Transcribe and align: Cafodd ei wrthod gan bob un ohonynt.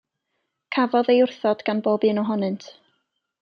Cafodd 0.75 1.11
ei 1.15 1.21
wrthod 1.25 1.63
gan 1.69 1.83
bob 1.89 2.09
un 2.13 2.23
ohonynt. 2.25 2.67